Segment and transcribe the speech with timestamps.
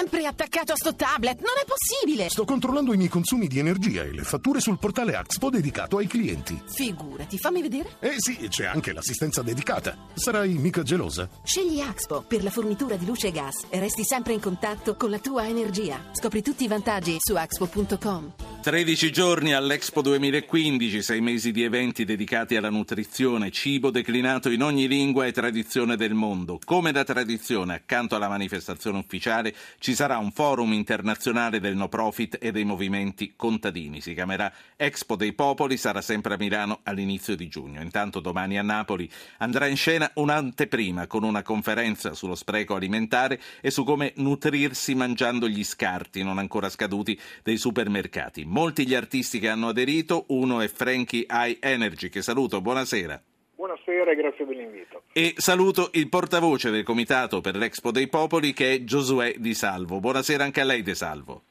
[0.00, 2.30] sempre attaccato a sto tablet, non è possibile!
[2.30, 6.06] Sto controllando i miei consumi di energia e le fatture sul portale Axpo dedicato ai
[6.06, 6.58] clienti.
[6.64, 7.96] Figurati, fammi vedere.
[8.00, 9.94] Eh sì, c'è anche l'assistenza dedicata.
[10.14, 11.28] Sarai mica gelosa?
[11.44, 15.10] Scegli Axpo per la fornitura di luce e gas e resti sempre in contatto con
[15.10, 16.02] la tua energia.
[16.12, 18.32] Scopri tutti i vantaggi su axpo.com.
[18.60, 24.86] 13 giorni all'Expo 2015, 6 mesi di eventi dedicati alla nutrizione, cibo declinato in ogni
[24.86, 26.58] lingua e tradizione del mondo.
[26.62, 32.38] Come da tradizione, accanto alla manifestazione ufficiale, ci sarà un forum internazionale del no profit
[32.40, 34.00] e dei movimenti contadini.
[34.00, 37.80] Si chiamerà Expo dei Popoli, sarà sempre a Milano all'inizio di giugno.
[37.80, 43.70] Intanto domani a Napoli andrà in scena un'anteprima con una conferenza sullo spreco alimentare e
[43.70, 48.44] su come nutrirsi mangiando gli scarti non ancora scaduti dei supermercati.
[48.44, 53.22] Molti gli artisti che hanno aderito, uno è Frankie High Energy, che saluto, buonasera.
[53.84, 55.02] Buonasera e grazie dell'invito.
[55.12, 60.00] E saluto il portavoce del Comitato per l'Expo dei Popoli che è Giosuè Di Salvo.
[60.00, 61.42] Buonasera anche a lei De Salvo.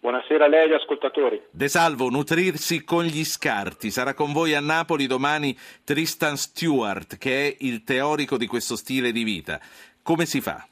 [0.00, 1.40] Buonasera a lei e agli ascoltatori.
[1.50, 3.90] De Salvo, nutrirsi con gli scarti.
[3.90, 9.12] Sarà con voi a Napoli domani Tristan Stewart, che è il teorico di questo stile
[9.12, 9.60] di vita.
[10.02, 10.66] Come si fa?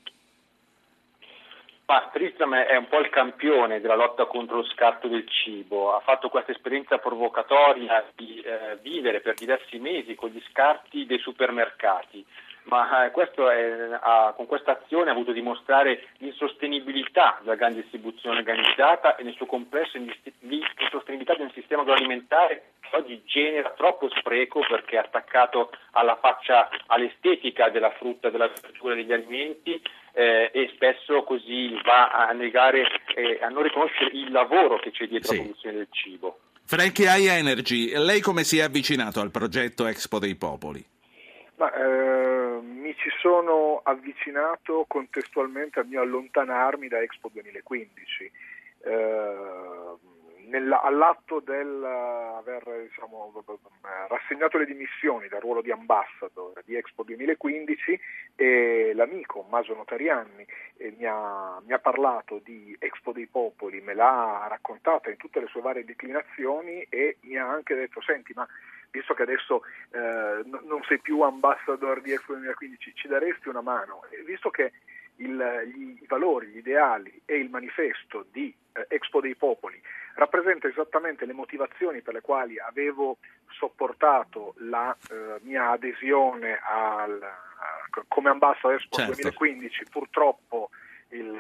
[1.87, 6.01] Ma Tristram è un po' il campione della lotta contro lo scarto del cibo, ha
[6.01, 12.27] fatto questa esperienza provocatoria di eh, vivere per diversi mesi con gli scarti dei supermercati,
[12.65, 19.15] ma eh, è, ha, con questa azione ha voluto dimostrare l'insostenibilità della grande distribuzione organizzata
[19.15, 19.97] e nel suo complesso
[20.41, 27.69] l'insostenibilità di un sistema agroalimentare oggi genera troppo spreco perché è attaccato alla faccia, all'estetica
[27.71, 29.81] della frutta, della verdura, degli alimenti
[30.13, 35.07] eh, e spesso così va a negare e a non riconoscere il lavoro che c'è
[35.07, 35.37] dietro sì.
[35.37, 36.39] la produzione del cibo.
[36.65, 40.85] Frankie High Energy, lei come si è avvicinato al progetto Expo dei Popoli?
[41.57, 48.31] Ma, eh, mi ci sono avvicinato contestualmente al mio allontanarmi da Expo 2015.
[48.85, 49.86] Eh,
[50.47, 53.33] nella, all'atto del aver diciamo,
[54.09, 58.01] rassegnato le dimissioni dal ruolo di ambassador di Expo 2015
[58.37, 60.47] e l'amico Maso Notarianni
[60.77, 65.41] eh, mi, ha, mi, ha, parlato di Expo dei Popoli, me l'ha raccontata in tutte
[65.41, 68.47] le sue varie declinazioni e mi ha anche detto senti ma
[68.91, 74.05] visto che adesso eh, non sei più ambassador di Expo 2015 ci daresti una mano?
[74.11, 74.73] E visto che
[75.17, 79.81] il, gli, i valori, gli ideali e il manifesto di eh, Expo dei Popoli
[80.15, 83.19] rappresenta esattamente le motivazioni per le quali avevo
[83.59, 87.21] sopportato la eh, mia adesione al,
[88.09, 89.13] come ambassador Expo certo.
[89.13, 89.85] 2015.
[89.91, 90.56] Purtroppo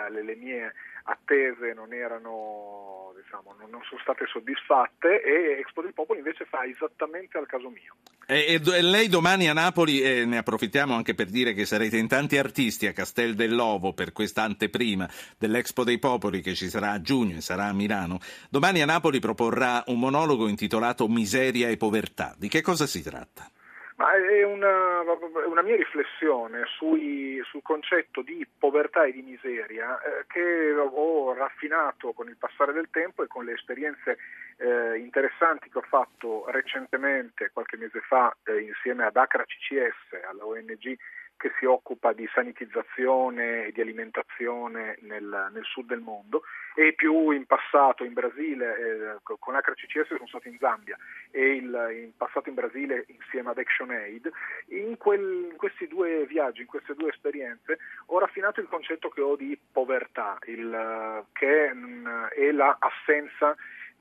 [0.09, 0.73] il, le, le mie
[1.05, 6.65] attese non erano diciamo, non, non, sono state soddisfatte e Expo del Popolo invece fa
[6.65, 7.95] esattamente al caso mio.
[8.27, 12.09] E, e lei domani a Napoli, eh, ne approfittiamo anche per dire che sarete in
[12.09, 15.09] tanti artisti a Castel dell'Ovo per questa anteprima
[15.39, 18.19] dell'Expo dei Popoli che ci sarà a giugno e sarà a Milano.
[18.51, 22.35] Domani a Napoli proporrà un monologo intitolato Miseria e povertà.
[22.37, 23.51] Di che cosa si tratta?
[23.97, 25.01] Ma è una,
[25.47, 32.13] una mia riflessione sui, sul concetto di povertà e di miseria eh, che ho raffinato
[32.13, 34.19] con il passare del tempo e con le esperienze
[34.59, 40.45] eh, interessanti che ho fatto recentemente, qualche mese fa, eh, insieme ad Acra CCS, alla
[40.45, 40.97] ONG
[41.37, 46.43] che si occupa di sanitizzazione e di alimentazione nel, nel, sud del mondo
[46.75, 50.97] e più in passato in Brasile, eh, con HCCS sono stato in Zambia
[51.31, 54.31] e il, in passato in Brasile insieme ad ActionAid.
[54.69, 59.21] In, quel, in, questi due viaggi, in queste due esperienze, ho raffinato il concetto che
[59.21, 63.57] ho di povertà, il, che mh, è l'assenza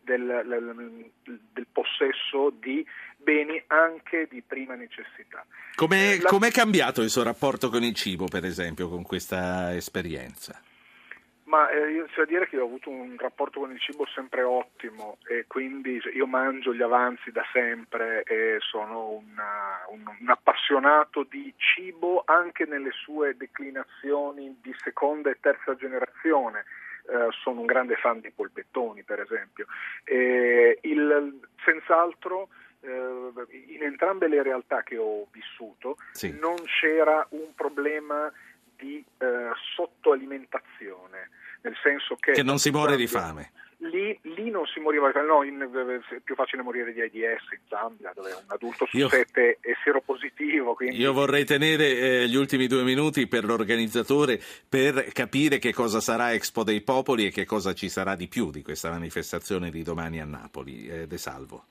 [0.05, 1.11] del,
[1.53, 2.85] del, possesso di
[3.25, 5.43] beni anche di prima necessità.
[5.75, 10.61] Come è cambiato il suo rapporto con il cibo, per esempio, con questa esperienza?
[11.45, 14.41] Ma eh, io c'è da dire che ho avuto un rapporto con il cibo sempre
[14.41, 21.23] ottimo e quindi io mangio gli avanzi da sempre e sono una, un, un, appassionato
[21.23, 26.65] di cibo anche nelle sue declinazioni di seconda e terza generazione
[27.07, 29.67] eh, sono un grande fan di polpettoni per esempio.
[30.03, 32.64] Eh, il, senz'altro eh,
[33.49, 36.35] in entrambe le realtà che ho vissuto sì.
[36.39, 38.31] non c'era un problema
[38.77, 41.29] di eh, sottoalimentazione,
[41.61, 42.33] nel senso che...
[42.33, 43.51] Che non si muore di fame.
[43.79, 48.11] Lì, lì, non si moriva, no, in, è più facile morire di AIDS in Zambia,
[48.15, 50.73] dove un adulto su io, sette è seropositivo.
[50.73, 50.97] Quindi...
[50.97, 56.33] Io vorrei tenere eh, gli ultimi due minuti per l'organizzatore per capire che cosa sarà
[56.33, 60.19] Expo dei Popoli e che cosa ci sarà di più di questa manifestazione di domani
[60.19, 60.87] a Napoli.
[60.87, 61.65] Eh, De Salvo.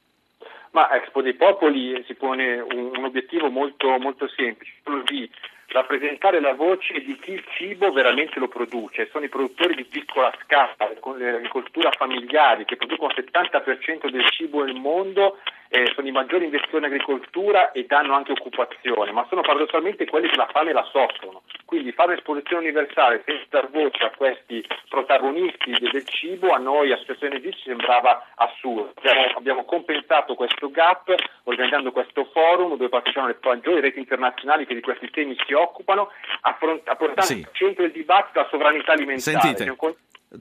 [0.75, 5.31] Ma Expo dei Popoli si pone un, un obiettivo molto, molto semplice, quello di
[5.69, 10.35] rappresentare la voce di chi il cibo veramente lo produce, sono i produttori di piccola
[10.43, 15.39] scala, agricolture familiari che producono il 70% del cibo nel mondo
[15.69, 20.29] eh, sono i maggiori investitori in agricoltura e danno anche occupazione, ma sono paradossalmente quelli
[20.29, 21.43] che la fame la soffrono.
[21.65, 27.41] Quindi fare un'esposizione universale senza dar voce a questi protagonisti del cibo a noi, Associazione
[27.41, 28.93] G, ci sembrava assurdo.
[28.97, 31.15] Abbiamo, abbiamo, compensato questo gap
[31.45, 36.11] organizzando questo forum dove partecipano le maggiori reti internazionali che di questi temi si occupano,
[36.43, 37.45] affront- portando sì.
[37.45, 39.39] al centro del dibattito la sovranità alimentare.
[39.39, 39.77] Sentite.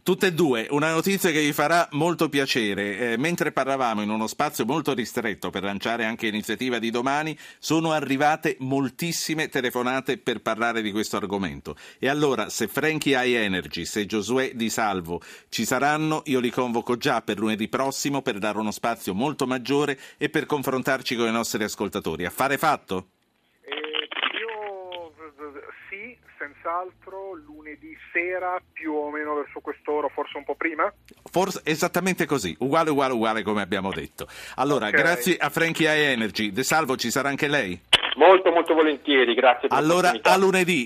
[0.01, 3.11] Tutte e due, una notizia che vi farà molto piacere.
[3.13, 7.91] Eh, mentre parlavamo in uno spazio molto ristretto per lanciare anche l'iniziativa di domani, sono
[7.91, 11.75] arrivate moltissime telefonate per parlare di questo argomento.
[11.99, 16.97] E allora, se Frankie High Energy, se Giosuè Di Salvo ci saranno, io li convoco
[16.97, 21.31] già per lunedì prossimo per dare uno spazio molto maggiore e per confrontarci con i
[21.31, 22.25] nostri ascoltatori.
[22.25, 23.09] Affare fatto?
[26.63, 30.91] Senz'altro lunedì sera più o meno verso quest'ora, forse un po' prima?
[31.29, 34.27] Forse esattamente così, uguale uguale uguale come abbiamo detto.
[34.55, 35.01] Allora, okay.
[35.01, 36.51] grazie a Frankie High Energy.
[36.51, 37.79] De Salvo ci sarà anche lei?
[38.15, 40.81] Molto molto volentieri, grazie per Allora a lunedì.